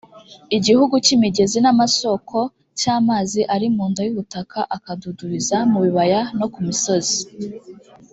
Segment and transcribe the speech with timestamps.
[0.57, 2.37] igihugu cy’imigezi n’amasoko,
[2.79, 7.19] cy’amazi ari mu nda y’ubutaka akadudubiza mu bibaya no ku misozi,